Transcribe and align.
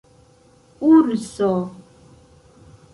urso 0.91 1.51